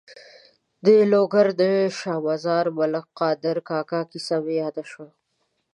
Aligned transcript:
د 0.85 0.87
لوګر 1.11 1.47
د 1.59 1.61
شا 1.97 2.15
مزار 2.25 2.65
ملک 2.77 3.05
قادر 3.19 3.55
کاکا 3.69 4.01
کیسه 4.11 4.37
مې 4.43 4.53
یاده 4.61 4.83
شوه. 4.91 5.07